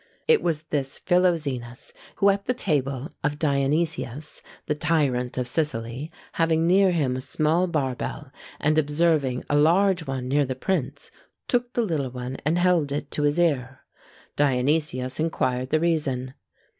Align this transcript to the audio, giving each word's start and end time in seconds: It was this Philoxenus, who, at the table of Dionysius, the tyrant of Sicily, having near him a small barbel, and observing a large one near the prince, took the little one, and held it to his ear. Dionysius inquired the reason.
It 0.27 0.41
was 0.41 0.63
this 0.63 0.97
Philoxenus, 0.97 1.93
who, 2.15 2.31
at 2.31 2.45
the 2.45 2.55
table 2.55 3.11
of 3.23 3.37
Dionysius, 3.37 4.41
the 4.65 4.73
tyrant 4.73 5.37
of 5.37 5.45
Sicily, 5.45 6.11
having 6.31 6.65
near 6.65 6.89
him 6.89 7.15
a 7.15 7.21
small 7.21 7.67
barbel, 7.67 8.31
and 8.59 8.79
observing 8.79 9.43
a 9.47 9.55
large 9.55 10.07
one 10.07 10.27
near 10.27 10.43
the 10.43 10.55
prince, 10.55 11.11
took 11.47 11.73
the 11.73 11.83
little 11.83 12.09
one, 12.09 12.37
and 12.47 12.57
held 12.57 12.91
it 12.91 13.11
to 13.11 13.21
his 13.21 13.37
ear. 13.37 13.81
Dionysius 14.35 15.19
inquired 15.19 15.69
the 15.69 15.79
reason. 15.79 16.33